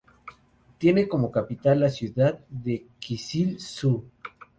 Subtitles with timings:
[0.79, 4.03] Tiene como capital la ciudad de Kyzyl-Suu.